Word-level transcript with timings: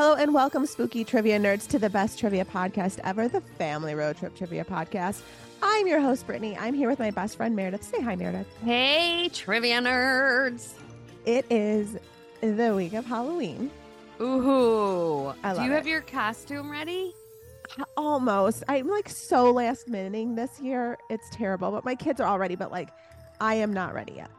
Hello 0.00 0.14
and 0.14 0.32
welcome, 0.32 0.64
spooky 0.64 1.04
trivia 1.04 1.38
nerds, 1.38 1.68
to 1.68 1.78
the 1.78 1.90
best 1.90 2.18
trivia 2.18 2.46
podcast 2.46 3.00
ever, 3.04 3.28
the 3.28 3.42
Family 3.58 3.94
Road 3.94 4.16
Trip 4.16 4.34
Trivia 4.34 4.64
Podcast. 4.64 5.20
I'm 5.62 5.86
your 5.86 6.00
host, 6.00 6.26
Brittany. 6.26 6.56
I'm 6.56 6.72
here 6.72 6.88
with 6.88 6.98
my 6.98 7.10
best 7.10 7.36
friend, 7.36 7.54
Meredith. 7.54 7.82
Say 7.82 8.00
hi, 8.00 8.16
Meredith. 8.16 8.46
Hey, 8.64 9.28
trivia 9.30 9.78
nerds. 9.78 10.72
It 11.26 11.44
is 11.50 11.98
the 12.40 12.74
week 12.74 12.94
of 12.94 13.04
Halloween. 13.04 13.70
Ooh. 14.22 15.34
I 15.44 15.52
Do 15.52 15.64
you 15.64 15.72
have 15.72 15.86
your 15.86 16.00
costume 16.00 16.70
ready? 16.70 17.14
Almost. 17.94 18.64
I'm 18.68 18.88
like 18.88 19.10
so 19.10 19.50
last 19.50 19.86
minuting 19.86 20.34
this 20.34 20.58
year. 20.60 20.96
It's 21.10 21.28
terrible, 21.30 21.72
but 21.72 21.84
my 21.84 21.94
kids 21.94 22.22
are 22.22 22.26
all 22.26 22.38
ready, 22.38 22.56
but 22.56 22.70
like 22.70 22.88
I 23.38 23.56
am 23.56 23.74
not 23.74 23.92
ready 23.92 24.14
yet. 24.14 24.30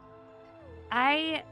I 0.90 1.44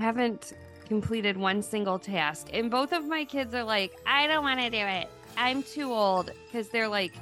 haven't 0.00 0.52
completed 0.92 1.38
one 1.38 1.62
single 1.62 1.98
task, 1.98 2.48
and 2.52 2.70
both 2.70 2.92
of 2.92 3.06
my 3.06 3.24
kids 3.24 3.54
are 3.54 3.64
like, 3.64 3.98
I 4.06 4.26
don't 4.26 4.42
want 4.44 4.60
to 4.60 4.68
do 4.68 4.76
it. 4.76 5.08
I'm 5.38 5.62
too 5.62 5.90
old 5.90 6.30
because 6.44 6.68
they're 6.68 6.86
like 6.86 7.14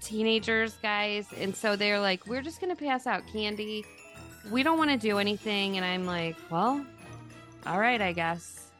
teenagers, 0.00 0.72
guys. 0.82 1.26
And 1.38 1.54
so 1.54 1.76
they're 1.76 2.00
like, 2.00 2.26
we're 2.26 2.40
just 2.40 2.62
going 2.62 2.74
to 2.74 2.82
pass 2.82 3.06
out 3.06 3.22
candy. 3.30 3.84
We 4.50 4.62
don't 4.62 4.78
want 4.78 4.90
to 4.90 4.96
do 4.96 5.18
anything. 5.18 5.76
And 5.76 5.84
I'm 5.84 6.06
like, 6.06 6.34
well, 6.48 6.82
all 7.66 7.78
right, 7.78 8.00
I 8.00 8.12
guess. 8.12 8.70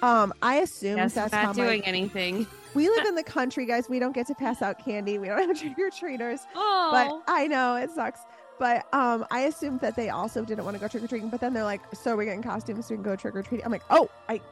Um, 0.00 0.32
I 0.40 0.58
assume 0.58 0.94
Guess 0.96 1.14
that's 1.14 1.32
not 1.32 1.56
my- 1.56 1.64
doing 1.64 1.84
anything. 1.84 2.46
we 2.74 2.88
live 2.88 3.04
in 3.04 3.16
the 3.16 3.24
country, 3.24 3.66
guys. 3.66 3.88
We 3.88 3.98
don't 3.98 4.14
get 4.14 4.28
to 4.28 4.34
pass 4.36 4.62
out 4.62 4.78
candy. 4.84 5.18
We 5.18 5.26
don't 5.26 5.40
have 5.48 5.58
trick 5.58 5.76
or 5.76 5.90
treaters. 5.90 6.38
Oh, 6.54 6.90
But 6.92 7.32
I 7.34 7.48
know 7.48 7.74
it 7.74 7.90
sucks. 7.90 8.20
But 8.60 8.86
um, 8.92 9.24
I 9.30 9.40
assumed 9.40 9.80
that 9.80 9.96
they 9.96 10.10
also 10.10 10.44
didn't 10.44 10.66
want 10.66 10.76
to 10.76 10.80
go 10.80 10.86
trick 10.86 11.02
or 11.02 11.06
treating. 11.06 11.30
But 11.30 11.40
then 11.40 11.54
they're 11.54 11.64
like, 11.64 11.80
"So 11.94 12.14
we're 12.14 12.26
getting 12.26 12.42
costumes 12.42 12.86
so 12.86 12.92
we 12.92 12.98
can 12.98 13.02
go 13.02 13.16
trick 13.16 13.34
or 13.34 13.42
treating." 13.42 13.64
I'm 13.64 13.72
like, 13.72 13.82
"Oh, 13.88 14.10
I 14.28 14.42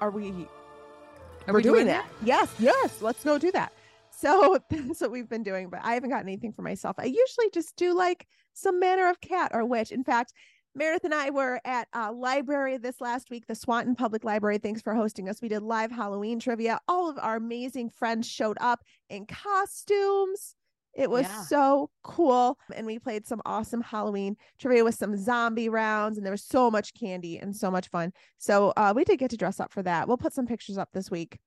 are 0.00 0.12
we? 0.12 0.30
are 0.30 1.52
we're 1.52 1.56
we 1.56 1.62
doing, 1.64 1.86
that. 1.86 2.06
Yes, 2.22 2.48
yes. 2.60 3.02
Let's 3.02 3.24
go 3.24 3.38
do 3.38 3.50
that." 3.50 3.72
So 4.12 4.60
that's 4.70 5.00
what 5.00 5.10
we've 5.10 5.28
been 5.28 5.42
doing. 5.42 5.68
But 5.68 5.80
I 5.82 5.94
haven't 5.94 6.10
gotten 6.10 6.28
anything 6.28 6.52
for 6.52 6.62
myself. 6.62 6.94
I 7.00 7.06
usually 7.06 7.50
just 7.52 7.74
do 7.74 7.92
like 7.92 8.24
some 8.52 8.78
manner 8.78 9.08
of 9.08 9.20
cat 9.20 9.50
or 9.52 9.64
witch. 9.64 9.90
In 9.90 10.04
fact, 10.04 10.32
Meredith 10.76 11.02
and 11.02 11.12
I 11.14 11.30
were 11.30 11.60
at 11.64 11.88
a 11.92 12.12
library 12.12 12.76
this 12.78 13.00
last 13.00 13.30
week, 13.30 13.48
the 13.48 13.56
Swanton 13.56 13.96
Public 13.96 14.22
Library. 14.22 14.58
Thanks 14.58 14.80
for 14.80 14.94
hosting 14.94 15.28
us. 15.28 15.42
We 15.42 15.48
did 15.48 15.64
live 15.64 15.90
Halloween 15.90 16.38
trivia. 16.38 16.78
All 16.86 17.10
of 17.10 17.18
our 17.18 17.34
amazing 17.34 17.90
friends 17.90 18.28
showed 18.28 18.58
up 18.60 18.84
in 19.08 19.26
costumes. 19.26 20.54
It 20.94 21.08
was 21.08 21.22
Yeah. 21.26 21.42
so 21.44 21.90
cool. 22.02 22.58
And 22.74 22.86
we 22.86 22.98
played 22.98 23.26
some 23.26 23.40
awesome 23.46 23.80
Halloween 23.80 24.36
trivia 24.58 24.84
with 24.84 24.96
some 24.96 25.16
zombie 25.16 25.68
rounds, 25.68 26.18
and 26.18 26.26
there 26.26 26.32
was 26.32 26.44
so 26.44 26.70
much 26.70 26.94
candy 26.94 27.38
and 27.38 27.54
so 27.54 27.70
much 27.70 27.88
fun. 27.88 28.12
So 28.38 28.72
uh, 28.76 28.92
we 28.94 29.04
did 29.04 29.18
get 29.18 29.30
to 29.30 29.36
dress 29.36 29.60
up 29.60 29.72
for 29.72 29.82
that. 29.84 30.08
We'll 30.08 30.16
put 30.18 30.32
some 30.32 30.46
pictures 30.46 30.78
up 30.78 30.88
this 30.92 31.10
week. 31.10 31.38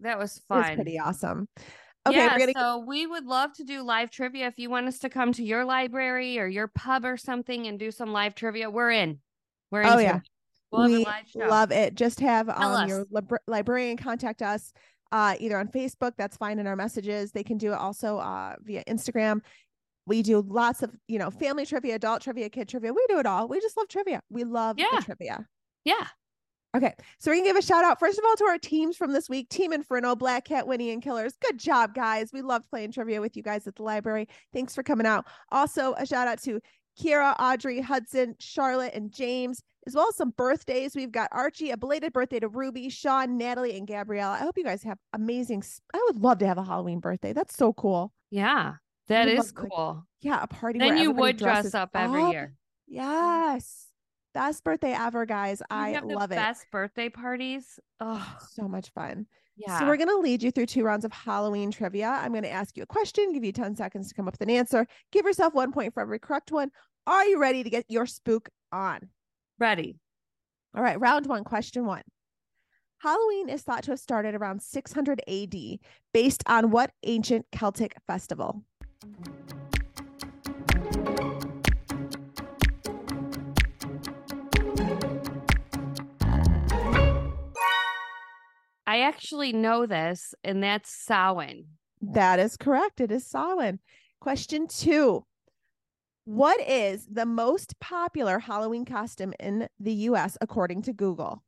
That 0.00 0.18
was 0.18 0.36
It 0.36 0.42
was 0.48 0.64
fun. 0.66 0.74
pretty 0.76 0.98
awesome. 0.98 1.48
Okay, 2.06 2.16
yeah, 2.16 2.32
we're 2.32 2.38
gonna 2.40 2.52
so 2.54 2.78
we 2.86 3.06
would 3.06 3.26
love 3.26 3.52
to 3.54 3.64
do 3.64 3.82
live 3.82 4.10
trivia. 4.10 4.48
If 4.48 4.58
you 4.58 4.68
want 4.70 4.88
us 4.88 4.98
to 5.00 5.08
come 5.08 5.32
to 5.34 5.44
your 5.44 5.64
library 5.64 6.38
or 6.40 6.48
your 6.48 6.66
pub 6.66 7.04
or 7.04 7.16
something 7.16 7.68
and 7.68 7.78
do 7.78 7.92
some 7.92 8.12
live 8.12 8.34
trivia, 8.34 8.68
we're 8.70 8.90
in. 8.90 9.20
We're 9.70 9.82
in. 9.82 9.88
Oh, 9.88 9.98
yeah. 9.98 10.18
we'll 10.72 10.86
we 10.86 11.02
a 11.02 11.06
live 11.06 11.28
show. 11.28 11.46
love 11.46 11.70
it. 11.70 11.94
Just 11.94 12.18
have 12.18 12.46
Tell 12.48 12.74
um, 12.76 12.88
your 12.88 13.06
libra- 13.10 13.38
librarian 13.46 13.96
contact 13.96 14.42
us 14.42 14.72
uh, 15.12 15.36
either 15.38 15.56
on 15.58 15.68
Facebook. 15.68 16.12
That's 16.18 16.36
fine 16.36 16.58
in 16.58 16.66
our 16.66 16.74
messages. 16.76 17.30
They 17.30 17.44
can 17.44 17.58
do 17.58 17.72
it 17.72 17.76
also 17.78 18.18
uh, 18.18 18.56
via 18.62 18.82
Instagram. 18.88 19.40
We 20.06 20.22
do 20.22 20.40
lots 20.48 20.82
of 20.82 20.90
you 21.06 21.18
know 21.20 21.30
family 21.30 21.64
trivia, 21.64 21.94
adult 21.94 22.22
trivia, 22.22 22.48
kid 22.50 22.68
trivia. 22.68 22.92
We 22.92 23.04
do 23.08 23.18
it 23.20 23.26
all. 23.26 23.46
We 23.46 23.60
just 23.60 23.76
love 23.76 23.86
trivia. 23.88 24.20
We 24.30 24.42
love 24.44 24.76
Yeah. 24.78 24.88
the 24.96 25.02
trivia. 25.02 25.46
yeah. 25.84 26.06
Okay, 26.74 26.94
so 27.18 27.30
we 27.30 27.36
can 27.36 27.44
give 27.44 27.56
a 27.56 27.60
shout 27.60 27.84
out 27.84 28.00
first 28.00 28.18
of 28.18 28.24
all 28.26 28.34
to 28.36 28.44
our 28.44 28.56
teams 28.56 28.96
from 28.96 29.12
this 29.12 29.28
week: 29.28 29.50
Team 29.50 29.74
Inferno, 29.74 30.16
Black 30.16 30.46
Cat, 30.46 30.66
Winnie, 30.66 30.90
and 30.90 31.02
Killers. 31.02 31.34
Good 31.42 31.58
job, 31.58 31.94
guys. 31.94 32.30
We 32.32 32.40
loved 32.40 32.66
playing 32.70 32.92
trivia 32.92 33.20
with 33.20 33.36
you 33.36 33.42
guys 33.42 33.66
at 33.66 33.76
the 33.76 33.82
library. 33.82 34.26
Thanks 34.54 34.74
for 34.74 34.82
coming 34.82 35.06
out. 35.06 35.26
Also, 35.50 35.92
a 35.98 36.06
shout 36.06 36.28
out 36.28 36.42
to 36.44 36.60
Kiera, 37.00 37.34
Audrey, 37.38 37.80
Hudson, 37.80 38.34
Charlotte, 38.38 38.92
and 38.94 39.12
James, 39.12 39.62
as 39.86 39.94
well 39.94 40.08
as 40.08 40.16
some 40.16 40.30
birthdays. 40.30 40.94
We've 40.94 41.12
got 41.12 41.28
Archie, 41.32 41.70
a 41.70 41.76
belated 41.76 42.12
birthday 42.12 42.40
to 42.40 42.48
Ruby, 42.48 42.88
Sean, 42.88 43.36
Natalie, 43.36 43.76
and 43.76 43.86
Gabriella. 43.86 44.34
I 44.34 44.38
hope 44.38 44.56
you 44.58 44.64
guys 44.64 44.82
have 44.82 44.98
amazing. 45.12 45.62
I 45.94 46.02
would 46.06 46.16
love 46.22 46.38
to 46.38 46.46
have 46.46 46.58
a 46.58 46.64
Halloween 46.64 47.00
birthday. 47.00 47.32
That's 47.32 47.56
so 47.56 47.72
cool. 47.72 48.12
Yeah. 48.30 48.74
That 49.08 49.28
is 49.28 49.38
love, 49.38 49.52
like, 49.56 49.70
cool. 49.70 50.06
Yeah, 50.20 50.38
a 50.42 50.46
party. 50.46 50.78
Then 50.78 50.94
where 50.94 50.96
you 51.02 51.10
would 51.10 51.36
dress 51.36 51.74
up 51.74 51.90
every 51.94 52.30
year. 52.30 52.54
Yes, 52.86 53.88
best 54.34 54.62
birthday 54.62 54.92
ever, 54.92 55.26
guys. 55.26 55.60
We 55.70 55.76
I 55.76 55.98
love 56.00 56.30
it. 56.30 56.36
best 56.36 56.66
birthday 56.70 57.08
parties. 57.08 57.80
Oh, 58.00 58.38
So 58.50 58.68
much 58.68 58.90
fun. 58.90 59.26
Yeah. 59.56 59.78
So 59.78 59.86
we're 59.86 59.96
going 59.96 60.08
to 60.08 60.18
lead 60.18 60.42
you 60.42 60.50
through 60.50 60.66
two 60.66 60.82
rounds 60.82 61.04
of 61.04 61.12
Halloween 61.12 61.70
trivia. 61.70 62.08
I'm 62.08 62.32
going 62.32 62.42
to 62.44 62.50
ask 62.50 62.76
you 62.76 62.82
a 62.82 62.86
question, 62.86 63.32
give 63.32 63.44
you 63.44 63.52
10 63.52 63.76
seconds 63.76 64.08
to 64.08 64.14
come 64.14 64.26
up 64.26 64.34
with 64.34 64.40
an 64.40 64.50
answer. 64.50 64.86
Give 65.10 65.26
yourself 65.26 65.54
one 65.54 65.72
point 65.72 65.94
for 65.94 66.00
every 66.00 66.18
correct 66.18 66.52
one. 66.52 66.70
Are 67.06 67.24
you 67.24 67.40
ready 67.40 67.62
to 67.62 67.70
get 67.70 67.84
your 67.88 68.06
spook 68.06 68.48
on? 68.72 69.08
ready. 69.62 69.96
All 70.76 70.82
right, 70.82 71.00
round 71.00 71.26
one, 71.26 71.44
question 71.44 71.86
one. 71.86 72.02
Halloween 72.98 73.48
is 73.48 73.62
thought 73.62 73.84
to 73.84 73.92
have 73.92 74.00
started 74.00 74.34
around 74.34 74.62
600 74.62 75.22
AD, 75.26 75.54
based 76.12 76.42
on 76.46 76.70
what 76.70 76.90
ancient 77.04 77.46
Celtic 77.52 77.96
festival? 78.06 78.64
I 88.92 89.00
actually 89.00 89.54
know 89.54 89.86
this, 89.86 90.34
and 90.44 90.62
that's 90.62 90.90
Samhain. 90.90 91.64
That 92.02 92.38
is 92.38 92.58
correct. 92.58 93.00
It 93.00 93.10
is 93.10 93.26
Samhain. 93.26 93.78
Question 94.20 94.68
two. 94.68 95.24
What 96.26 96.60
is 96.60 97.06
the 97.06 97.24
most 97.24 97.80
popular 97.80 98.38
Halloween 98.38 98.84
costume 98.84 99.32
in 99.40 99.66
the 99.80 99.94
US 100.10 100.36
according 100.42 100.82
to 100.82 100.92
Google? 100.92 101.42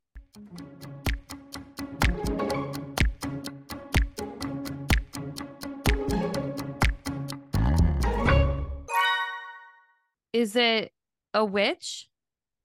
Is 10.33 10.55
it 10.55 10.91
a 11.35 11.45
witch? 11.45 12.09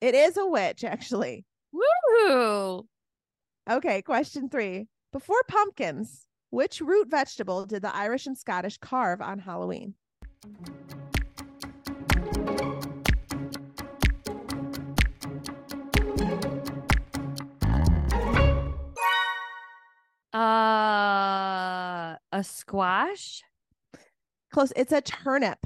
It 0.01 0.15
is 0.15 0.37
a 0.37 0.47
witch, 0.47 0.83
actually. 0.83 1.45
Woohoo! 1.71 2.87
Okay, 3.69 4.01
question 4.01 4.49
three. 4.49 4.87
Before 5.13 5.41
pumpkins, 5.47 6.25
which 6.49 6.81
root 6.81 7.09
vegetable 7.09 7.65
did 7.65 7.83
the 7.83 7.95
Irish 7.95 8.25
and 8.25 8.37
Scottish 8.37 8.77
carve 8.77 9.21
on 9.21 9.37
Halloween? 9.39 9.93
Uh, 20.33 22.15
a 22.31 22.43
squash? 22.43 23.43
Close. 24.51 24.73
It's 24.75 24.91
a 24.91 25.01
turnip. 25.01 25.59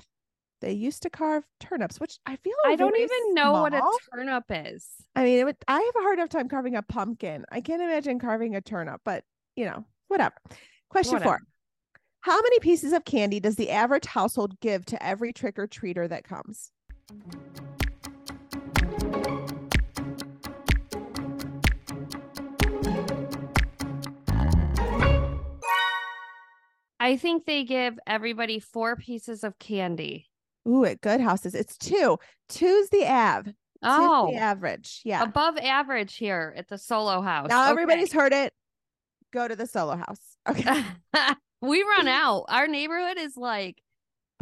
They 0.65 0.71
used 0.71 1.03
to 1.03 1.11
carve 1.11 1.43
turnips, 1.59 1.99
which 1.99 2.17
I 2.25 2.37
feel 2.37 2.55
I 2.65 2.75
don't 2.75 2.97
even 2.99 3.35
know 3.35 3.51
what 3.51 3.75
a 3.75 3.83
turnip 4.11 4.45
is. 4.49 4.89
I 5.15 5.23
mean, 5.23 5.37
it 5.37 5.43
would, 5.43 5.57
I 5.67 5.79
have 5.79 5.95
a 5.95 5.99
hard 5.99 6.17
enough 6.17 6.29
time 6.29 6.49
carving 6.49 6.75
a 6.75 6.81
pumpkin. 6.81 7.45
I 7.51 7.61
can't 7.61 7.83
imagine 7.83 8.17
carving 8.17 8.55
a 8.55 8.61
turnip, 8.61 9.01
but 9.05 9.23
you 9.55 9.65
know, 9.65 9.85
whatever. 10.07 10.33
Question 10.89 11.19
four. 11.19 11.39
How 12.21 12.41
many 12.41 12.57
pieces 12.61 12.93
of 12.93 13.05
candy 13.05 13.39
does 13.39 13.57
the 13.57 13.69
average 13.69 14.07
household 14.07 14.59
give 14.59 14.87
to 14.87 15.05
every 15.05 15.31
trick 15.31 15.59
or 15.59 15.67
treater 15.67 16.09
that 16.09 16.23
comes? 16.23 16.71
I 26.99 27.17
think 27.17 27.45
they 27.45 27.63
give 27.65 27.99
everybody 28.07 28.57
four 28.57 28.95
pieces 28.95 29.43
of 29.43 29.59
candy. 29.59 30.25
Ooh, 30.67 30.85
at 30.85 31.01
good 31.01 31.21
houses, 31.21 31.53
it's 31.55 31.77
two. 31.77 32.17
Two's 32.49 32.89
the 32.89 33.05
av. 33.05 33.47
Oh, 33.83 34.29
the 34.31 34.37
average. 34.37 35.01
Yeah. 35.05 35.23
above 35.23 35.57
average 35.57 36.15
here 36.15 36.53
at 36.57 36.67
the 36.67 36.77
solo 36.77 37.21
house. 37.21 37.49
now 37.49 37.63
Okay. 37.63 37.71
everybody's 37.71 38.11
heard 38.11 38.33
it. 38.33 38.53
Go 39.31 39.47
to 39.47 39.55
the 39.55 39.67
solo 39.67 39.95
house. 39.95 40.19
Okay. 40.47 40.83
we 41.61 41.81
run 41.81 42.07
out. 42.07 42.45
Our 42.49 42.67
neighborhood 42.67 43.17
is 43.17 43.35
like 43.35 43.81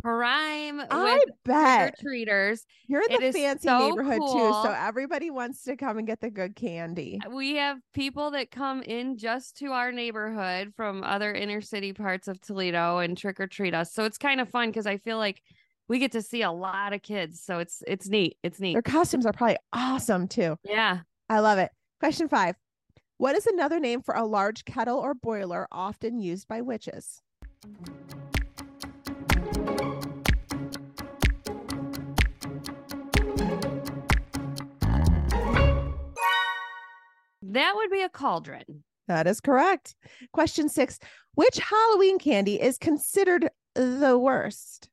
prime 0.02 0.82
I 0.92 1.14
with 1.14 1.34
bet 1.46 1.98
treaters. 2.02 2.66
you're 2.88 3.02
in 3.10 3.22
the 3.22 3.32
fancy 3.32 3.70
so 3.70 3.80
neighborhood 3.80 4.20
too, 4.20 4.52
so 4.64 4.76
everybody 4.78 5.30
wants 5.30 5.64
to 5.64 5.78
come 5.78 5.98
and 5.98 6.06
get 6.06 6.20
the 6.20 6.30
good 6.30 6.58
candy. 6.58 7.22
Uh, 7.26 7.30
we 7.30 7.56
have 7.56 7.78
people 7.94 8.32
that 8.32 8.52
come 8.52 8.82
in 8.82 9.18
just 9.18 9.58
to 9.60 9.68
our 9.68 9.94
neighborhood 9.94 10.74
from 10.76 11.04
other 11.06 11.34
inner 11.34 11.62
city 11.62 11.94
parts 11.94 12.28
of 12.28 12.42
Toledo 12.42 12.98
and 12.98 13.18
trick 13.18 13.40
or 13.40 13.48
treat 13.48 13.74
us. 13.74 13.94
So 13.94 14.04
it's 14.04 14.18
kind 14.18 14.42
of 14.42 14.50
fun 14.50 14.70
because 14.70 14.86
I 14.86 14.98
feel 14.98 15.18
like 15.18 15.42
we 15.88 16.00
get 16.00 16.12
to 16.14 16.22
see 16.22 16.42
a 16.42 16.52
lot 16.52 16.94
of 16.94 17.02
kids. 17.02 17.42
So 17.42 17.60
it's 17.60 17.84
it's 17.88 18.08
neat. 18.08 18.38
It's 18.44 18.60
neat. 18.60 18.74
Their 18.74 18.82
costumes 18.82 19.26
are 19.26 19.34
probably 19.34 19.58
awesome 19.72 20.28
too. 20.28 20.58
Yeah. 20.64 21.00
I 21.30 21.40
love 21.40 21.58
it. 21.58 21.72
Question 22.00 22.28
five. 22.28 22.56
What 23.18 23.36
is 23.36 23.48
another 23.48 23.80
name 23.80 24.02
for 24.02 24.16
a 24.16 24.26
large 24.26 24.66
kettle 24.66 24.98
or 24.98 25.14
boiler 25.14 25.68
often 25.72 26.20
used 26.20 26.48
by 26.48 26.62
witches? 26.62 27.22
That 37.42 37.74
would 37.76 37.92
be 37.92 38.02
a 38.02 38.10
cauldron. 38.10 38.84
That 39.08 39.28
is 39.28 39.40
correct. 39.40 39.96
Question 40.32 40.70
six. 40.70 40.98
Which 41.36 41.60
Halloween 41.60 42.18
candy 42.18 42.60
is 42.60 42.78
considered 42.78 43.50
the 43.76 44.18
worst? 44.18 44.90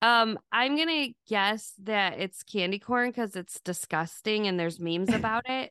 Um, 0.00 0.38
I'm 0.52 0.76
gonna 0.76 1.08
guess 1.28 1.72
that 1.82 2.20
it's 2.20 2.42
candy 2.44 2.78
corn 2.78 3.10
because 3.10 3.34
it's 3.34 3.60
disgusting 3.64 4.46
and 4.46 4.58
there's 4.58 4.78
memes 4.78 5.08
about 5.12 5.42
it. 5.48 5.70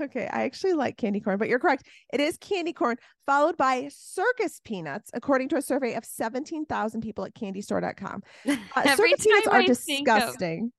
Okay, 0.00 0.28
I 0.30 0.42
actually 0.44 0.74
like 0.74 0.96
candy 0.98 1.20
corn, 1.20 1.38
but 1.38 1.48
you're 1.48 1.58
correct. 1.58 1.88
It 2.12 2.20
is 2.20 2.36
candy 2.36 2.72
corn, 2.74 2.96
followed 3.26 3.56
by 3.56 3.88
circus 3.90 4.60
peanuts, 4.64 5.10
according 5.14 5.48
to 5.48 5.56
a 5.56 5.62
survey 5.62 5.94
of 5.94 6.04
17,000 6.04 7.00
people 7.00 7.24
at 7.24 7.34
candystore.com. 7.34 8.22
Uh, 8.76 8.96
circus 8.96 9.24
peanuts 9.24 9.46
time 9.46 9.54
are 9.54 9.60
I 9.62 9.66
think 9.66 10.08
of- 10.08 10.14
disgusting. 10.14 10.72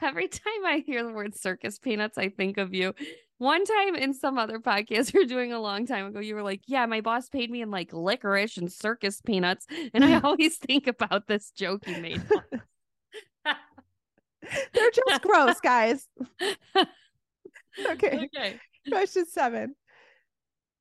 Every 0.00 0.28
time 0.28 0.64
I 0.66 0.82
hear 0.84 1.04
the 1.04 1.12
word 1.12 1.34
circus 1.34 1.78
peanuts, 1.78 2.18
I 2.18 2.28
think 2.28 2.58
of 2.58 2.74
you. 2.74 2.94
One 3.38 3.64
time 3.64 3.96
in 3.96 4.14
some 4.14 4.38
other 4.38 4.58
podcast 4.58 5.12
we 5.14 5.22
are 5.22 5.26
doing 5.26 5.52
a 5.52 5.60
long 5.60 5.86
time 5.86 6.06
ago, 6.06 6.20
you 6.20 6.34
were 6.34 6.42
like, 6.42 6.62
Yeah, 6.66 6.86
my 6.86 7.00
boss 7.00 7.28
paid 7.28 7.50
me 7.50 7.62
in 7.62 7.70
like 7.70 7.92
licorice 7.92 8.56
and 8.56 8.72
circus 8.72 9.20
peanuts. 9.20 9.66
And 9.94 10.04
I 10.04 10.20
always 10.24 10.58
think 10.58 10.86
about 10.86 11.26
this 11.26 11.50
joke 11.50 11.86
you 11.86 12.00
made. 12.00 12.22
They're 13.44 14.90
just 14.90 15.22
gross, 15.22 15.60
guys. 15.60 16.08
Okay, 17.90 18.28
okay. 18.36 18.60
question 18.88 19.24
seven. 19.26 19.76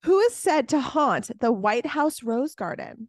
Who 0.03 0.19
is 0.19 0.35
said 0.35 0.67
to 0.69 0.79
haunt 0.81 1.39
the 1.39 1.51
White 1.51 1.85
House 1.85 2.23
Rose 2.23 2.55
Garden? 2.55 3.07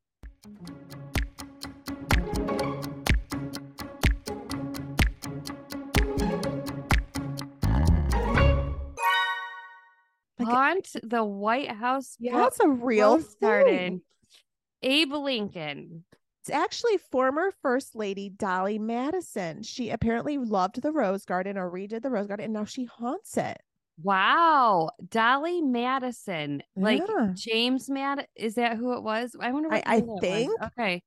Haunt 10.55 10.89
the 11.03 11.25
White 11.25 11.71
House. 11.71 12.17
Yeah, 12.19 12.37
that's 12.37 12.61
a 12.61 12.69
real 12.69 13.19
thing. 13.19 14.03
Abe 14.83 15.13
Lincoln. 15.13 16.05
It's 16.41 16.51
actually 16.51 16.99
former 17.13 17.53
First 17.63 17.95
Lady 17.95 18.29
Dolley 18.29 18.79
Madison. 18.79 19.63
She 19.63 19.91
apparently 19.91 20.39
loved 20.39 20.83
the 20.83 20.91
Rose 20.91 21.25
Garden 21.25 21.57
or 21.57 21.71
redid 21.71 22.03
the 22.03 22.11
Rose 22.11 22.27
Garden, 22.27 22.45
and 22.47 22.53
now 22.55 22.65
she 22.65 22.85
haunts 22.85 23.37
it. 23.37 23.59
Wow. 24.03 24.91
Dolley 25.09 25.63
Madison. 25.63 26.63
Like 26.75 27.03
Yeah. 27.09 27.31
James 27.35 27.89
Mad 27.89 28.27
is 28.35 28.55
that 28.57 28.77
who 28.77 28.95
it 28.95 29.03
was? 29.05 29.37
I 29.39 29.53
wonder 29.53 29.69
I- 29.73 29.77
what 29.77 29.89
I 29.89 30.01
that 30.01 30.07
was. 30.07 30.21
think 30.21 30.63
Okay. 30.63 31.03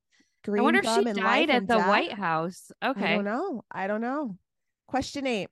Green 0.46 0.60
I 0.62 0.64
wonder 0.64 0.80
if 0.84 0.86
she 0.86 1.04
died 1.14 1.50
at 1.50 1.68
the 1.68 1.78
Death? 1.78 1.88
White 1.88 2.14
House. 2.14 2.72
Okay. 2.84 3.14
I 3.14 3.16
don't 3.16 3.26
know. 3.26 3.64
I 3.72 3.88
don't 3.88 4.02
know. 4.02 4.38
Question 4.88 5.26
eight. 5.28 5.50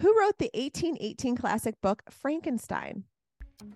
Who 0.00 0.18
wrote 0.18 0.38
the 0.38 0.50
1818 0.52 1.36
classic 1.36 1.80
book 1.80 2.02
Frankenstein? 2.10 3.04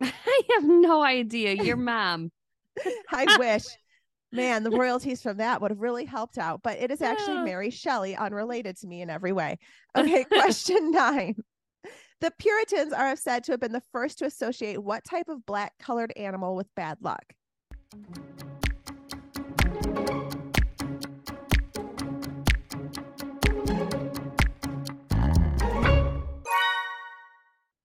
I 0.00 0.40
have 0.54 0.64
no 0.64 1.02
idea. 1.02 1.52
Your 1.52 1.76
mom. 1.76 2.32
I 3.10 3.36
wish. 3.38 3.64
Man, 4.32 4.62
the 4.62 4.70
royalties 4.70 5.22
from 5.22 5.38
that 5.38 5.60
would 5.60 5.70
have 5.70 5.80
really 5.80 6.04
helped 6.04 6.38
out, 6.38 6.62
but 6.62 6.78
it 6.78 6.90
is 6.90 7.00
actually 7.00 7.38
Mary 7.38 7.70
Shelley, 7.70 8.14
unrelated 8.14 8.76
to 8.78 8.86
me 8.86 9.00
in 9.00 9.08
every 9.08 9.32
way. 9.32 9.58
Okay, 9.96 10.24
question 10.24 10.92
nine. 10.92 11.36
The 12.20 12.32
Puritans 12.36 12.92
are 12.92 13.14
said 13.14 13.44
to 13.44 13.52
have 13.52 13.60
been 13.60 13.70
the 13.70 13.82
first 13.92 14.18
to 14.18 14.24
associate 14.24 14.82
what 14.82 15.04
type 15.04 15.28
of 15.28 15.46
black 15.46 15.78
colored 15.78 16.12
animal 16.16 16.56
with 16.56 16.66
bad 16.74 16.98
luck? 17.00 17.32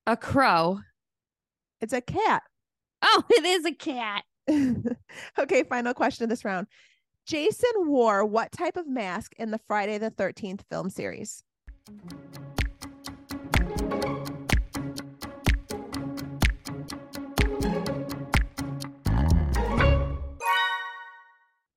A 0.07 0.17
crow. 0.17 0.79
It's 1.79 1.93
a 1.93 2.01
cat. 2.01 2.43
Oh, 3.05 3.21
it 3.31 3.43
is 3.43 3.65
a 3.65 3.73
cat. 3.73 4.23
okay, 5.37 5.63
final 5.63 5.93
question 5.93 6.23
of 6.23 6.29
this 6.29 6.45
round. 6.45 6.67
Jason 7.27 7.69
wore 7.79 8.23
what 8.23 8.53
type 8.53 8.77
of 8.77 8.87
mask 8.87 9.33
in 9.37 9.51
the 9.51 9.59
Friday 9.67 9.97
the 9.97 10.09
13th 10.09 10.61
film 10.69 10.89
series? 10.89 11.43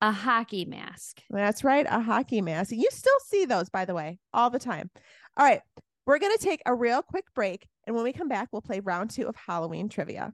A 0.01 0.11
hockey 0.11 0.65
mask. 0.65 1.21
That's 1.29 1.63
right, 1.63 1.85
a 1.89 1.99
hockey 1.99 2.41
mask. 2.41 2.71
You 2.71 2.87
still 2.91 3.19
see 3.25 3.45
those, 3.45 3.69
by 3.69 3.85
the 3.85 3.95
way, 3.95 4.19
all 4.33 4.49
the 4.49 4.59
time. 4.59 4.91
All 5.35 5.45
right, 5.45 5.61
we're 6.05 6.19
going 6.19 6.37
to 6.37 6.43
take 6.43 6.61
a 6.65 6.73
real 6.73 7.01
quick 7.01 7.25
break. 7.33 7.67
And 7.85 7.95
when 7.95 8.03
we 8.03 8.13
come 8.13 8.27
back, 8.27 8.49
we'll 8.51 8.61
play 8.61 8.79
round 8.79 9.09
two 9.09 9.27
of 9.27 9.35
Halloween 9.35 9.89
trivia. 9.89 10.33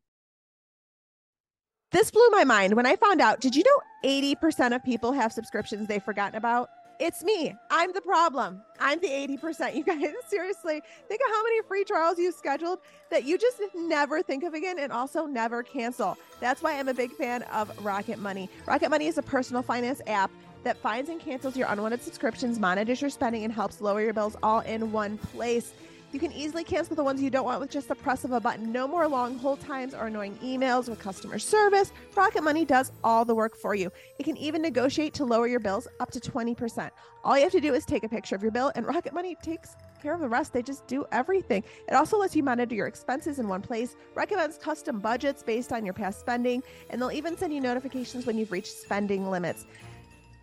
This 1.92 2.12
blew 2.12 2.28
my 2.32 2.44
mind 2.44 2.74
when 2.74 2.88
I 2.88 2.96
found 2.96 3.22
out. 3.22 3.40
Did 3.40 3.56
you 3.56 3.64
know 3.64 4.10
80% 4.10 4.76
of 4.76 4.84
people 4.84 5.12
have 5.14 5.32
subscriptions 5.32 5.88
they've 5.88 6.04
forgotten 6.04 6.36
about? 6.36 6.70
It's 7.04 7.22
me. 7.22 7.54
I'm 7.70 7.92
the 7.92 8.00
problem. 8.00 8.62
I'm 8.80 8.98
the 9.02 9.10
80%. 9.10 9.76
You 9.76 9.84
guys, 9.84 10.14
seriously, 10.30 10.82
think 11.10 11.20
of 11.20 11.36
how 11.36 11.44
many 11.44 11.62
free 11.64 11.84
trials 11.84 12.18
you've 12.18 12.34
scheduled 12.34 12.80
that 13.10 13.26
you 13.26 13.38
just 13.38 13.60
never 13.76 14.22
think 14.22 14.46
of 14.46 14.54
again 14.54 14.80
and 14.80 14.90
also 14.90 15.26
never 15.26 15.64
cancel. 15.64 16.18
That's 16.40 16.64
why 16.64 16.80
I'm 16.80 16.88
a 16.88 16.94
big 16.94 17.12
fan 17.12 17.42
of 17.52 17.70
Rocket 17.84 18.20
Money. 18.20 18.50
Rocket 18.66 18.88
Money 18.88 19.08
is 19.08 19.18
a 19.18 19.22
personal 19.22 19.62
finance 19.62 20.00
app 20.08 20.32
that 20.64 20.78
finds 20.78 21.10
and 21.10 21.20
cancels 21.20 21.58
your 21.58 21.68
unwanted 21.68 22.02
subscriptions, 22.02 22.58
monitors 22.58 23.02
your 23.02 23.10
spending, 23.10 23.44
and 23.44 23.52
helps 23.52 23.82
lower 23.82 24.02
your 24.02 24.14
bills 24.14 24.38
all 24.42 24.62
in 24.62 24.94
one 24.94 25.18
place. 25.18 25.74
You 26.14 26.20
can 26.20 26.32
easily 26.32 26.64
cancel 26.64 26.96
the 26.96 27.04
ones 27.04 27.24
you 27.24 27.32
don't 27.32 27.44
want 27.44 27.60
with 27.60 27.72
just 27.72 27.88
the 27.88 27.96
press 27.96 28.24
of 28.24 28.34
a 28.34 28.40
button. 28.40 28.72
No 28.72 28.88
more 28.88 29.08
long 29.08 29.36
hold 29.40 29.60
times 29.60 29.96
or 29.96 30.06
annoying 30.06 30.38
emails 30.44 30.88
with 30.88 31.00
customer 31.00 31.40
service. 31.40 31.92
Rocket 32.16 32.44
Money 32.44 32.66
does 32.66 32.92
all 33.04 33.26
the 33.26 33.34
work 33.34 33.58
for 33.58 33.74
you. 33.74 33.92
It 34.20 34.24
can 34.24 34.38
even 34.38 34.62
negotiate 34.62 35.16
to 35.16 35.26
lower 35.26 35.48
your 35.48 35.60
bills 35.60 35.88
up 36.00 36.12
to 36.12 36.20
20%. 36.20 36.92
All 37.24 37.36
you 37.36 37.42
have 37.42 37.52
to 37.54 37.60
do 37.60 37.74
is 37.74 37.84
take 37.84 38.04
a 38.04 38.10
picture 38.10 38.36
of 38.36 38.44
your 38.44 38.52
bill, 38.52 38.72
and 38.76 38.86
Rocket 38.86 39.12
Money 39.12 39.36
takes 39.42 39.76
care 40.04 40.14
of 40.14 40.20
the 40.20 40.30
rest. 40.30 40.54
They 40.54 40.62
just 40.62 40.86
do 40.86 41.04
everything. 41.12 41.64
It 41.88 41.96
also 41.96 42.20
lets 42.20 42.36
you 42.36 42.44
monitor 42.44 42.76
your 42.76 42.86
expenses 42.86 43.40
in 43.40 43.48
one 43.48 43.64
place, 43.64 43.96
recommends 44.14 44.60
custom 44.60 45.00
budgets 45.00 45.42
based 45.42 45.74
on 45.74 45.84
your 45.84 45.96
past 45.96 46.20
spending, 46.20 46.62
and 46.92 47.02
they'll 47.02 47.12
even 47.12 47.36
send 47.36 47.56
you 47.56 47.60
notifications 47.60 48.28
when 48.28 48.38
you've 48.38 48.52
reached 48.52 48.74
spending 48.74 49.32
limits. 49.32 49.66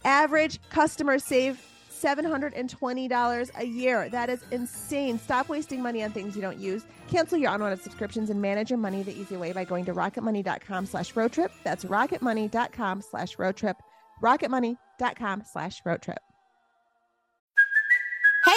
Average 0.04 0.58
customers 0.70 1.22
save 1.22 1.64
$720 2.02 3.50
a 3.56 3.64
year. 3.64 4.08
That 4.08 4.30
is 4.30 4.40
insane. 4.50 5.18
Stop 5.18 5.48
wasting 5.48 5.82
money 5.82 6.02
on 6.02 6.12
things 6.12 6.36
you 6.36 6.42
don't 6.42 6.58
use. 6.58 6.84
Cancel 7.08 7.38
your 7.38 7.52
unwanted 7.52 7.82
subscriptions 7.82 8.30
and 8.30 8.40
manage 8.40 8.70
your 8.70 8.78
money 8.78 9.02
the 9.02 9.12
easy 9.18 9.36
way 9.36 9.52
by 9.52 9.64
going 9.64 9.84
to 9.86 9.92
rocketmoney.com 9.94 10.86
slash 10.86 11.16
road 11.16 11.32
trip. 11.32 11.52
That's 11.64 11.84
rocketmoney.com 11.84 13.02
slash 13.02 13.38
road 13.38 13.56
trip. 13.56 13.76
Rocketmoney.com 14.22 15.42
slash 15.44 15.82
road 15.84 16.02
trip. 16.02 16.29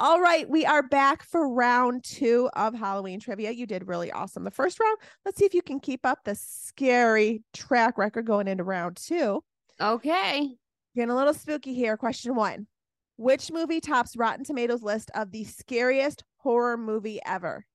All 0.00 0.20
right, 0.20 0.48
we 0.48 0.64
are 0.64 0.84
back 0.84 1.24
for 1.24 1.52
round 1.52 2.04
two 2.04 2.48
of 2.52 2.72
Halloween 2.72 3.18
trivia. 3.18 3.50
You 3.50 3.66
did 3.66 3.88
really 3.88 4.12
awesome 4.12 4.44
the 4.44 4.50
first 4.52 4.78
round. 4.78 4.96
Let's 5.24 5.38
see 5.38 5.44
if 5.44 5.54
you 5.54 5.62
can 5.62 5.80
keep 5.80 6.06
up 6.06 6.20
the 6.24 6.36
scary 6.36 7.42
track 7.52 7.98
record 7.98 8.24
going 8.24 8.46
into 8.46 8.62
round 8.62 8.96
two. 8.96 9.42
Okay. 9.80 10.54
Getting 10.94 11.10
a 11.10 11.16
little 11.16 11.34
spooky 11.34 11.74
here. 11.74 11.96
Question 11.96 12.36
one 12.36 12.68
Which 13.16 13.50
movie 13.50 13.80
tops 13.80 14.16
Rotten 14.16 14.44
Tomatoes 14.44 14.84
list 14.84 15.10
of 15.16 15.32
the 15.32 15.42
scariest 15.42 16.22
horror 16.36 16.76
movie 16.76 17.18
ever? 17.26 17.66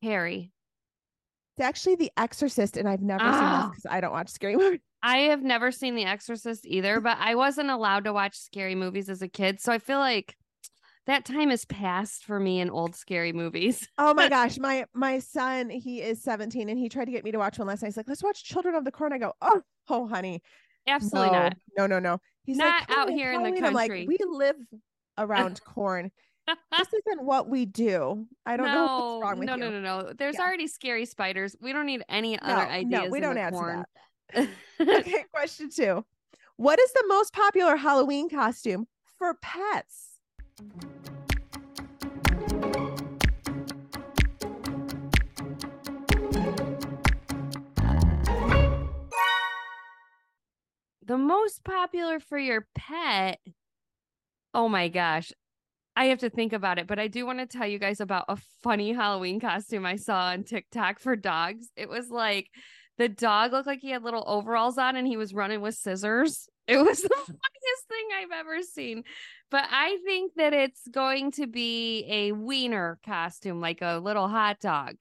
Carrie. 0.00 0.52
It's 1.58 1.66
actually 1.66 1.96
The 1.96 2.12
Exorcist, 2.16 2.76
and 2.76 2.88
I've 2.88 3.02
never 3.02 3.24
seen 3.24 3.32
this 3.32 3.40
Ah. 3.42 3.68
because 3.70 3.86
I 3.90 4.00
don't 4.00 4.12
watch 4.12 4.28
scary 4.28 4.54
movies. 4.56 4.78
I 5.02 5.18
have 5.22 5.42
never 5.42 5.72
seen 5.72 5.96
The 5.96 6.04
Exorcist 6.04 6.64
either, 6.64 7.00
but 7.00 7.16
I 7.18 7.34
wasn't 7.34 7.70
allowed 7.70 8.04
to 8.04 8.12
watch 8.12 8.36
scary 8.36 8.76
movies 8.76 9.08
as 9.08 9.22
a 9.22 9.28
kid. 9.28 9.60
So 9.60 9.72
I 9.72 9.78
feel 9.78 9.98
like 9.98 10.36
that 11.06 11.24
time 11.24 11.50
has 11.50 11.64
passed 11.64 12.24
for 12.24 12.38
me 12.38 12.60
in 12.60 12.70
old 12.70 12.94
scary 12.94 13.32
movies. 13.32 13.88
Oh 13.98 14.14
my 14.14 14.28
gosh, 14.36 14.56
my 14.58 14.86
my 14.94 15.18
son, 15.18 15.68
he 15.68 16.00
is 16.00 16.22
17 16.22 16.68
and 16.68 16.78
he 16.78 16.88
tried 16.88 17.06
to 17.06 17.10
get 17.10 17.24
me 17.24 17.32
to 17.32 17.38
watch 17.38 17.58
one 17.58 17.66
last 17.66 17.82
night. 17.82 17.88
He's 17.88 17.96
like, 17.96 18.08
let's 18.08 18.22
watch 18.22 18.44
Children 18.44 18.76
of 18.76 18.84
the 18.84 18.92
Corn. 18.92 19.12
I 19.12 19.18
go, 19.18 19.32
oh, 19.42 19.60
oh, 19.88 20.06
honey. 20.06 20.40
Absolutely 20.86 21.32
no, 21.32 21.42
not. 21.42 21.56
No, 21.76 21.86
no, 21.88 21.98
no. 21.98 22.18
He's 22.44 22.56
Not 22.56 22.88
like, 22.88 22.96
out 22.96 23.10
here 23.10 23.32
in 23.32 23.42
the 23.42 23.48
Halloween." 23.48 23.64
I'm 23.64 23.74
like, 23.74 23.90
we 23.90 24.16
live 24.24 24.56
around 25.18 25.60
corn. 25.64 26.12
This 26.76 26.88
isn't 27.06 27.24
what 27.24 27.48
we 27.48 27.64
do. 27.66 28.26
I 28.46 28.56
don't 28.56 28.66
know 28.66 28.86
no, 28.86 29.08
what's 29.18 29.22
wrong 29.22 29.38
with 29.38 29.46
no, 29.46 29.54
you. 29.54 29.60
no, 29.60 29.70
no, 29.70 29.80
no. 29.80 30.12
There's 30.12 30.36
Yeah. 30.36 30.42
already 30.42 30.66
scary 30.66 31.04
spiders. 31.04 31.56
We 31.60 31.72
don't 31.72 31.86
need 31.86 32.02
any 32.08 32.32
No, 32.32 32.38
other 32.42 32.70
ideas. 32.70 33.04
no, 33.04 33.10
we 33.10 33.20
don't 33.20 33.38
add 33.38 33.52
corn. 33.52 33.84
to 34.34 34.48
that. 34.80 34.98
okay, 34.98 35.24
question 35.32 35.70
two. 35.70 36.04
What 36.56 36.78
is 36.80 36.92
the 36.92 37.04
most 37.08 37.32
popular 37.32 37.76
Halloween 37.76 38.28
costume 38.28 38.86
for 39.18 39.34
pets? 39.34 40.18
The 51.04 51.16
most 51.16 51.64
popular 51.64 52.20
for 52.20 52.38
your 52.38 52.66
pet. 52.74 53.40
Oh 54.52 54.68
my 54.68 54.88
gosh. 54.88 55.32
I 55.98 56.04
have 56.06 56.20
to 56.20 56.30
think 56.30 56.52
about 56.52 56.78
it, 56.78 56.86
but 56.86 57.00
I 57.00 57.08
do 57.08 57.26
want 57.26 57.40
to 57.40 57.46
tell 57.46 57.66
you 57.66 57.80
guys 57.80 57.98
about 58.00 58.26
a 58.28 58.36
funny 58.62 58.92
Halloween 58.92 59.40
costume 59.40 59.84
I 59.84 59.96
saw 59.96 60.26
on 60.28 60.44
TikTok 60.44 61.00
for 61.00 61.16
dogs. 61.16 61.66
It 61.76 61.88
was 61.88 62.08
like 62.08 62.48
the 62.98 63.08
dog 63.08 63.50
looked 63.52 63.66
like 63.66 63.80
he 63.80 63.90
had 63.90 64.04
little 64.04 64.22
overalls 64.26 64.78
on 64.78 64.94
and 64.94 65.08
he 65.08 65.16
was 65.16 65.34
running 65.34 65.60
with 65.60 65.74
scissors. 65.74 66.48
It 66.68 66.76
was 66.76 67.00
the 67.00 67.08
funniest 67.16 67.88
thing 67.88 68.08
I've 68.20 68.38
ever 68.40 68.62
seen. 68.62 69.04
But 69.50 69.64
I 69.70 69.96
think 70.04 70.32
that 70.36 70.52
it's 70.52 70.86
going 70.86 71.30
to 71.32 71.46
be 71.46 72.04
a 72.06 72.32
wiener 72.32 72.98
costume, 73.06 73.62
like 73.62 73.80
a 73.80 73.98
little 73.98 74.28
hot 74.28 74.60
dog. 74.60 74.96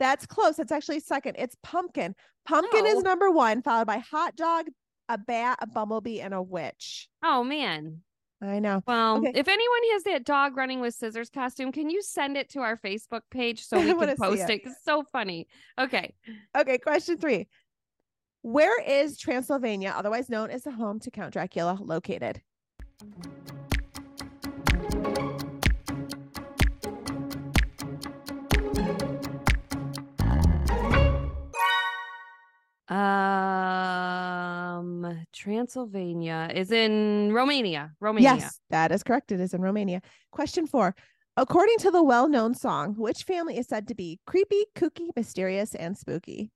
That's 0.00 0.26
close. 0.26 0.58
It's 0.58 0.72
actually 0.72 0.98
second. 0.98 1.36
It's 1.38 1.54
pumpkin. 1.62 2.16
Pumpkin 2.44 2.82
Oh. 2.86 2.96
is 2.96 3.04
number 3.04 3.30
one, 3.30 3.62
followed 3.62 3.86
by 3.86 3.98
hot 3.98 4.34
dog, 4.34 4.66
a 5.08 5.16
bat, 5.16 5.58
a 5.62 5.68
bumblebee, 5.68 6.20
and 6.20 6.34
a 6.34 6.42
witch. 6.42 7.08
Oh 7.22 7.44
man. 7.44 8.00
I 8.42 8.58
know. 8.58 8.82
Well, 8.88 9.18
Okay. 9.18 9.30
if 9.34 9.46
anyone 9.46 9.80
has 9.92 10.02
that 10.02 10.24
dog 10.24 10.56
running 10.56 10.80
with 10.80 10.94
scissors 10.94 11.30
costume, 11.30 11.70
can 11.70 11.88
you 11.88 12.02
send 12.02 12.36
it 12.36 12.48
to 12.50 12.60
our 12.60 12.76
Facebook 12.76 13.20
page 13.30 13.64
so 13.64 13.76
we 13.80 13.94
can 13.94 14.16
post 14.16 14.42
it. 14.42 14.50
it? 14.50 14.62
It's 14.66 14.82
so 14.84 15.04
funny. 15.12 15.46
Okay. 15.78 16.12
Okay, 16.58 16.78
question 16.78 17.18
three. 17.18 17.46
Where 18.42 18.82
is 18.82 19.16
Transylvania, 19.16 19.94
otherwise 19.96 20.28
known 20.28 20.50
as 20.50 20.64
the 20.64 20.72
home 20.72 20.98
to 21.00 21.10
Count 21.12 21.32
Dracula, 21.32 21.78
located? 21.80 22.42
Um, 32.88 33.04
Transylvania 35.32 36.50
is 36.52 36.70
in 36.72 37.32
Romania. 37.32 37.92
Romania. 38.00 38.34
Yes, 38.34 38.60
that 38.70 38.92
is 38.92 39.02
correct. 39.02 39.32
It 39.32 39.40
is 39.40 39.54
in 39.54 39.60
Romania. 39.60 40.02
Question 40.32 40.66
four. 40.66 40.94
According 41.36 41.78
to 41.78 41.90
the 41.90 42.02
well 42.02 42.28
known 42.28 42.54
song, 42.54 42.94
which 42.98 43.22
family 43.22 43.56
is 43.56 43.66
said 43.66 43.88
to 43.88 43.94
be 43.94 44.20
creepy, 44.26 44.66
kooky, 44.74 45.08
mysterious, 45.16 45.74
and 45.74 45.96
spooky? 45.96 46.50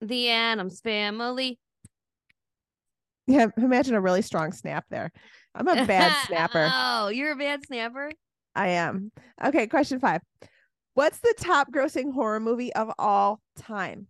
The 0.00 0.30
Addams 0.30 0.80
family. 0.80 1.58
Yeah, 3.28 3.46
imagine 3.56 3.94
a 3.94 4.00
really 4.00 4.20
strong 4.20 4.50
snap 4.50 4.84
there. 4.90 5.12
I'm 5.54 5.68
a 5.68 5.86
bad 5.86 6.14
snapper. 6.26 6.70
oh, 6.72 7.08
you're 7.08 7.32
a 7.32 7.36
bad 7.36 7.64
snapper? 7.66 8.12
I 8.54 8.68
am. 8.68 9.12
Okay, 9.42 9.66
question 9.66 10.00
five. 10.00 10.20
What's 10.94 11.20
the 11.20 11.34
top 11.38 11.72
grossing 11.72 12.12
horror 12.12 12.40
movie 12.40 12.72
of 12.74 12.90
all 12.98 13.40
time? 13.56 14.08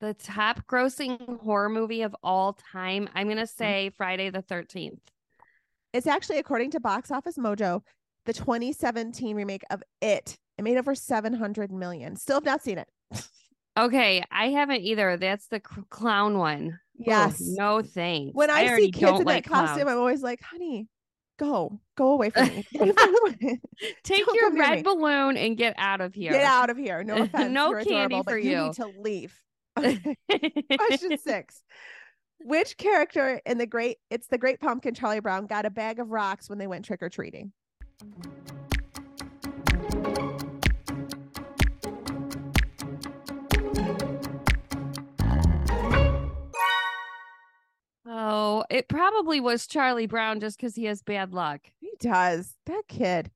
The 0.00 0.14
top 0.14 0.64
grossing 0.68 1.40
horror 1.40 1.68
movie 1.68 2.02
of 2.02 2.14
all 2.22 2.56
time. 2.72 3.08
I'm 3.14 3.26
going 3.26 3.38
to 3.38 3.46
say 3.46 3.90
Friday 3.96 4.30
the 4.30 4.42
13th. 4.42 5.00
It's 5.92 6.06
actually, 6.06 6.38
according 6.38 6.70
to 6.72 6.80
Box 6.80 7.10
Office 7.10 7.36
Mojo, 7.36 7.82
the 8.24 8.32
2017 8.32 9.34
remake 9.34 9.64
of 9.70 9.82
It. 10.00 10.38
It 10.58 10.62
made 10.64 10.76
over 10.76 10.94
700 10.94 11.72
million. 11.72 12.16
Still 12.16 12.36
have 12.36 12.44
not 12.44 12.62
seen 12.62 12.78
it. 12.78 12.88
Okay. 13.78 14.24
I 14.32 14.48
haven't 14.48 14.80
either. 14.80 15.16
That's 15.16 15.46
the 15.46 15.60
clown 15.60 16.36
one. 16.36 16.80
Oh, 16.80 17.04
Yes. 17.06 17.40
no 17.40 17.80
thanks. 17.80 18.34
when 18.34 18.50
I, 18.50 18.66
already 18.66 18.86
see 18.86 18.90
kids 18.90 19.20
in 19.20 19.24
like 19.24 19.44
that 19.44 19.50
costume, 19.50 19.82
clowns. 19.84 19.92
I'm 19.92 19.98
always 19.98 20.20
like, 20.20 20.42
honey, 20.42 20.88
go, 21.38 21.78
go 21.96 22.08
away 22.10 22.30
from 22.30 22.48
me. 22.48 22.66
Take 24.02 24.26
Don't 24.26 24.34
your 24.34 24.52
red 24.52 24.82
balloon 24.82 25.36
and 25.36 25.56
get 25.56 25.74
out 25.78 26.00
of 26.00 26.12
here. 26.12 26.32
Get 26.32 26.42
out 26.42 26.70
of 26.70 26.76
here. 26.76 27.04
No 27.04 27.22
offense. 27.22 27.52
No 27.52 27.70
you're 27.70 27.84
candy 27.84 28.16
adorable, 28.16 28.24
for 28.24 28.36
you. 28.36 28.50
you. 28.50 28.64
need 28.64 28.72
to 28.72 28.90
leave. 28.98 29.40
Question 29.76 31.16
six. 31.16 31.62
Which 32.40 32.76
character 32.78 33.40
in 33.46 33.58
the 33.58 33.66
great 33.66 33.98
it's 34.10 34.26
the 34.26 34.38
great 34.38 34.58
pumpkin 34.58 34.92
Charlie 34.94 35.20
Brown 35.20 35.46
got 35.46 35.66
a 35.66 35.70
bag 35.70 36.00
of 36.00 36.10
rocks 36.10 36.48
when 36.48 36.58
they 36.58 36.66
went 36.66 36.84
trick 36.84 37.02
it 48.78 48.88
probably 48.88 49.40
was 49.40 49.66
Charlie 49.66 50.06
Brown 50.06 50.38
just 50.38 50.56
because 50.56 50.76
he 50.76 50.84
has 50.84 51.02
bad 51.02 51.32
luck. 51.34 51.60
He 51.80 51.90
does. 51.98 52.54
That 52.66 52.84
kid. 52.86 53.30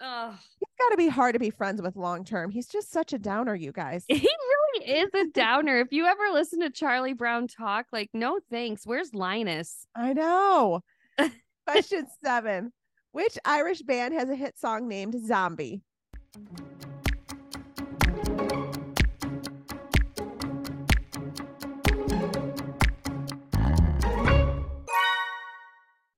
Oh, 0.00 0.34
He's 0.58 0.68
got 0.78 0.88
to 0.90 0.96
be 0.96 1.08
hard 1.08 1.34
to 1.34 1.38
be 1.38 1.50
friends 1.50 1.82
with 1.82 1.96
long 1.96 2.24
term. 2.24 2.50
He's 2.50 2.66
just 2.66 2.90
such 2.90 3.12
a 3.12 3.18
downer, 3.18 3.54
you 3.54 3.72
guys. 3.72 4.04
He 4.08 4.14
really 4.26 4.86
is 5.00 5.10
a 5.14 5.26
downer. 5.34 5.78
if 5.80 5.88
you 5.92 6.06
ever 6.06 6.24
listen 6.32 6.60
to 6.60 6.70
Charlie 6.70 7.12
Brown 7.12 7.46
talk, 7.46 7.86
like, 7.92 8.08
no 8.14 8.40
thanks. 8.50 8.86
Where's 8.86 9.12
Linus? 9.12 9.86
I 9.94 10.14
know. 10.14 10.80
Question 11.66 12.06
seven 12.24 12.72
Which 13.12 13.36
Irish 13.44 13.82
band 13.82 14.14
has 14.14 14.30
a 14.30 14.34
hit 14.34 14.58
song 14.58 14.88
named 14.88 15.14
Zombie? 15.26 15.82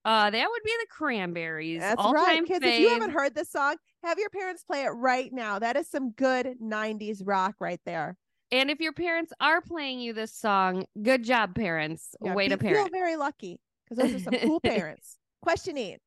Uh, 0.08 0.30
that 0.30 0.48
would 0.48 0.62
be 0.64 0.72
the 0.80 0.86
Cranberries. 0.88 1.80
That's 1.80 2.00
all 2.02 2.14
right, 2.14 2.42
kids. 2.46 2.64
If 2.64 2.80
you 2.80 2.88
haven't 2.88 3.10
heard 3.10 3.34
this 3.34 3.50
song, 3.50 3.76
have 4.02 4.18
your 4.18 4.30
parents 4.30 4.64
play 4.64 4.84
it 4.84 4.88
right 4.88 5.30
now. 5.30 5.58
That 5.58 5.76
is 5.76 5.86
some 5.86 6.12
good 6.12 6.54
90s 6.62 7.20
rock 7.26 7.56
right 7.60 7.80
there. 7.84 8.16
And 8.50 8.70
if 8.70 8.80
your 8.80 8.94
parents 8.94 9.34
are 9.38 9.60
playing 9.60 10.00
you 10.00 10.14
this 10.14 10.34
song, 10.34 10.86
good 11.02 11.24
job, 11.24 11.54
parents. 11.54 12.14
Yeah, 12.22 12.32
Way 12.32 12.48
to 12.48 12.56
feel 12.56 12.88
very 12.88 13.16
lucky 13.16 13.60
because 13.84 14.02
those 14.02 14.18
are 14.18 14.24
some 14.24 14.34
cool 14.46 14.60
parents. 14.60 15.18
Question 15.42 15.76
eight 15.76 15.98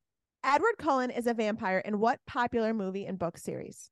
Edward 0.42 0.74
Cullen 0.78 1.10
is 1.10 1.28
a 1.28 1.34
vampire 1.34 1.78
in 1.78 2.00
what 2.00 2.18
popular 2.26 2.74
movie 2.74 3.06
and 3.06 3.20
book 3.20 3.38
series? 3.38 3.88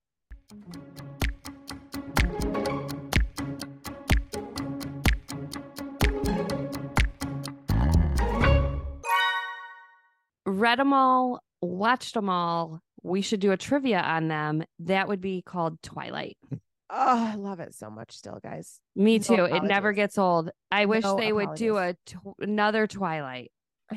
Read 10.51 10.79
them 10.79 10.93
all, 10.93 11.43
watched 11.63 12.15
them 12.15 12.29
all. 12.29 12.81
We 13.03 13.23
should 13.23 13.41
do 13.41 13.53
a 13.53 13.57
trivia 13.57 14.01
on 14.01 14.29
them. 14.29 14.65
That 14.81 15.09
would 15.09 15.21
be 15.21 15.43
called 15.43 15.81
Twilight. 15.83 16.37
Oh, 16.93 17.25
I 17.25 17.37
love 17.37 17.61
it 17.61 17.73
so 17.73 17.89
much 17.89 18.11
still, 18.17 18.41
guys. 18.43 18.81
Me 18.97 19.19
No 19.21 19.23
too. 19.37 19.45
it 19.45 19.63
never 19.63 19.93
gets 19.93 20.19
old. 20.19 20.51
I 20.73 20.87
wish 20.87 21.05
No 21.05 21.17
they 21.17 21.33
would 21.33 21.55
do 21.55 21.77
a 21.77 21.95
tw- 22.05 22.17
another 22.41 22.89
Twilight. 22.89 23.53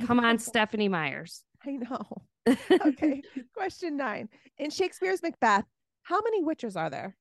Come 0.05 0.19
on. 0.19 0.38
Stephenie 0.38 0.89
Meyers. 0.89 1.43
I 1.65 1.72
know. 1.72 2.05
Okay. 2.86 3.24
Question 3.55 3.98
nine. 3.98 4.29
In 4.60 4.69
Shakespeare's 4.69 5.24
Macbeth, 5.24 5.65
how 6.03 6.22
many 6.22 6.43
witches 6.43 6.75
are 6.75 6.91
there? 6.91 7.15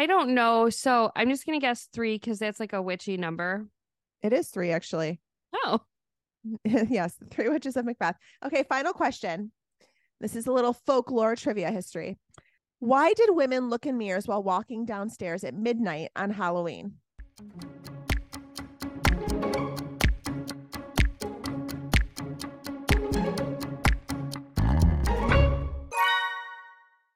I 0.00 0.06
don't 0.06 0.34
know. 0.34 0.70
So 0.70 1.12
I'm 1.14 1.28
just 1.28 1.44
gonna 1.44 1.60
guess 1.60 1.86
three 1.92 2.14
because 2.14 2.38
that's 2.38 2.58
like 2.58 2.72
a 2.72 2.80
witchy 2.80 3.18
number. 3.18 3.66
It 4.22 4.32
is 4.32 4.48
three, 4.48 4.70
actually. 4.70 5.20
Oh, 5.54 5.80
yes, 6.64 7.16
the 7.16 7.26
three 7.26 7.50
witches 7.50 7.76
of 7.76 7.84
Macbeth. 7.84 8.16
Okay, 8.42 8.62
final 8.62 8.94
question. 8.94 9.52
This 10.18 10.36
is 10.36 10.46
a 10.46 10.52
little 10.52 10.72
folklore 10.72 11.36
trivia 11.36 11.70
history. 11.70 12.16
Why 12.78 13.12
did 13.12 13.28
women 13.32 13.68
look 13.68 13.84
in 13.84 13.98
mirrors 13.98 14.26
while 14.26 14.42
walking 14.42 14.86
downstairs 14.86 15.44
at 15.44 15.52
midnight 15.52 16.12
on 16.16 16.30
Halloween? 16.30 16.94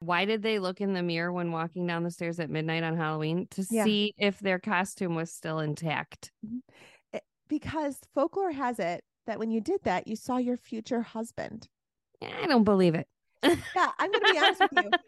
Why 0.06 0.24
did 0.24 0.42
they 0.42 0.58
look 0.58 0.80
in 0.80 0.92
the 0.92 1.02
mirror 1.02 1.32
when 1.32 1.52
walking 1.52 1.86
down 1.86 2.02
the 2.02 2.10
stairs 2.10 2.38
at 2.40 2.50
midnight 2.50 2.82
on 2.82 2.96
Halloween 2.96 3.46
to 3.52 3.66
Yeah. 3.70 3.84
see 3.84 4.14
if 4.18 4.38
their 4.40 4.58
costume 4.58 5.14
was 5.14 5.32
still 5.32 5.58
intact? 5.60 6.30
Because 7.48 7.98
folklore 8.14 8.52
has 8.52 8.78
it 8.78 9.04
that 9.26 9.38
when 9.38 9.50
you 9.50 9.60
did 9.60 9.80
that, 9.84 10.06
you 10.08 10.16
saw 10.16 10.38
your 10.38 10.56
future 10.56 11.02
husband. 11.02 11.68
I 12.22 12.46
don't 12.46 12.64
believe 12.64 12.94
it. 12.94 13.06
Yeah, 13.42 13.90
I'm 13.98 14.10
going 14.10 14.24
to 14.24 14.32
be 14.32 14.38
honest 14.38 14.60
with 14.60 14.72
you. 14.72 14.90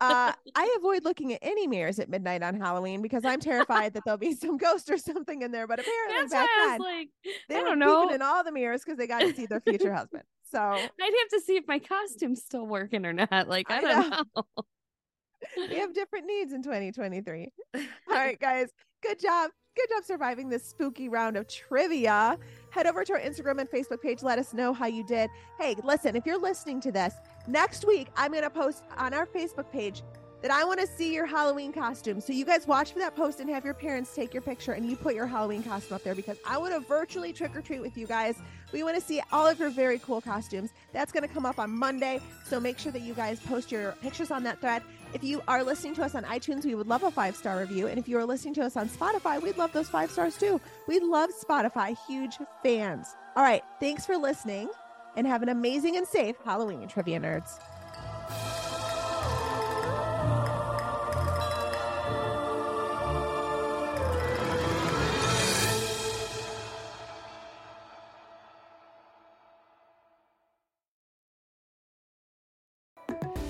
Uh, 0.00 0.32
I 0.56 0.74
avoid 0.78 1.04
looking 1.04 1.32
at 1.32 1.38
any 1.42 1.68
mirrors 1.68 2.00
at 2.00 2.08
midnight 2.08 2.42
on 2.42 2.58
Halloween 2.58 3.02
because 3.02 3.24
I'm 3.24 3.38
terrified 3.38 3.94
that 3.94 4.02
there'll 4.04 4.18
be 4.18 4.34
some 4.34 4.56
ghost 4.56 4.90
or 4.90 4.98
something 4.98 5.42
in 5.42 5.52
there. 5.52 5.68
But 5.68 5.78
apparently, 5.78 6.16
That's 6.22 6.32
back 6.32 6.48
then, 6.58 6.78
like, 6.80 7.08
they 7.48 7.56
I 7.56 7.60
were 7.60 7.64
don't 7.68 7.78
know. 7.78 8.08
in 8.08 8.20
all 8.20 8.42
the 8.42 8.50
mirrors 8.50 8.82
because 8.84 8.98
they 8.98 9.06
got 9.06 9.20
to 9.20 9.32
see 9.32 9.46
their 9.46 9.60
future 9.60 9.92
husband. 9.94 10.24
So 10.52 10.60
I'd 10.60 10.80
have 10.80 11.28
to 11.30 11.40
see 11.44 11.56
if 11.56 11.66
my 11.66 11.78
costume's 11.78 12.42
still 12.42 12.66
working 12.66 13.06
or 13.06 13.14
not. 13.14 13.48
Like, 13.48 13.70
I, 13.70 13.78
I 13.78 13.80
don't 13.80 14.10
know. 14.10 14.24
know. 14.36 14.64
we 15.56 15.76
have 15.76 15.94
different 15.94 16.26
needs 16.26 16.52
in 16.52 16.62
2023. 16.62 17.48
All 17.74 17.82
right, 18.10 18.38
guys. 18.38 18.68
Good 19.02 19.18
job. 19.18 19.50
Good 19.74 19.88
job 19.88 20.04
surviving 20.04 20.50
this 20.50 20.64
spooky 20.64 21.08
round 21.08 21.38
of 21.38 21.48
trivia. 21.48 22.38
Head 22.70 22.86
over 22.86 23.02
to 23.04 23.14
our 23.14 23.20
Instagram 23.20 23.58
and 23.58 23.70
Facebook 23.70 24.02
page. 24.02 24.22
Let 24.22 24.38
us 24.38 24.52
know 24.52 24.74
how 24.74 24.84
you 24.84 25.02
did. 25.06 25.30
Hey, 25.58 25.74
listen, 25.82 26.14
if 26.14 26.26
you're 26.26 26.40
listening 26.40 26.78
to 26.82 26.92
this, 26.92 27.14
next 27.46 27.86
week 27.86 28.08
I'm 28.14 28.32
going 28.32 28.44
to 28.44 28.50
post 28.50 28.84
on 28.98 29.14
our 29.14 29.26
Facebook 29.26 29.72
page 29.72 30.02
that 30.42 30.50
I 30.50 30.64
want 30.64 30.80
to 30.80 30.86
see 30.86 31.14
your 31.14 31.24
Halloween 31.24 31.72
costume. 31.72 32.20
So 32.20 32.32
you 32.32 32.44
guys 32.44 32.66
watch 32.66 32.92
for 32.92 32.98
that 32.98 33.14
post 33.14 33.40
and 33.40 33.48
have 33.48 33.64
your 33.64 33.74
parents 33.74 34.14
take 34.14 34.34
your 34.34 34.42
picture 34.42 34.72
and 34.72 34.84
you 34.84 34.96
put 34.96 35.14
your 35.14 35.26
Halloween 35.26 35.62
costume 35.62 35.94
up 35.94 36.02
there 36.02 36.16
because 36.16 36.36
I 36.46 36.58
want 36.58 36.74
to 36.74 36.80
virtually 36.80 37.32
trick 37.32 37.56
or 37.56 37.62
treat 37.62 37.80
with 37.80 37.96
you 37.96 38.06
guys. 38.06 38.36
We 38.72 38.82
want 38.82 38.96
to 38.96 39.00
see 39.00 39.22
all 39.30 39.46
of 39.46 39.60
your 39.60 39.70
very 39.70 40.00
cool 40.00 40.20
costumes. 40.20 40.70
That's 40.92 41.12
going 41.12 41.26
to 41.26 41.32
come 41.32 41.46
up 41.46 41.58
on 41.58 41.70
Monday. 41.70 42.20
So 42.44 42.58
make 42.58 42.78
sure 42.78 42.90
that 42.92 43.02
you 43.02 43.14
guys 43.14 43.38
post 43.40 43.70
your 43.70 43.92
pictures 44.02 44.30
on 44.30 44.42
that 44.42 44.60
thread. 44.60 44.82
If 45.14 45.22
you 45.22 45.42
are 45.46 45.62
listening 45.62 45.94
to 45.96 46.04
us 46.04 46.14
on 46.14 46.24
iTunes, 46.24 46.64
we 46.64 46.74
would 46.74 46.88
love 46.88 47.04
a 47.04 47.10
five 47.10 47.36
star 47.36 47.60
review. 47.60 47.86
And 47.86 47.98
if 47.98 48.08
you 48.08 48.18
are 48.18 48.24
listening 48.24 48.54
to 48.54 48.62
us 48.62 48.76
on 48.76 48.88
Spotify, 48.88 49.40
we'd 49.40 49.58
love 49.58 49.72
those 49.72 49.88
five 49.88 50.10
stars 50.10 50.36
too. 50.36 50.60
We 50.88 50.98
love 50.98 51.30
Spotify, 51.30 51.96
huge 52.08 52.38
fans. 52.62 53.14
All 53.36 53.42
right. 53.42 53.62
Thanks 53.78 54.06
for 54.06 54.16
listening 54.16 54.68
and 55.16 55.26
have 55.26 55.42
an 55.42 55.50
amazing 55.50 55.96
and 55.96 56.06
safe 56.06 56.36
Halloween, 56.44 56.88
Trivia 56.88 57.20
Nerds. 57.20 57.58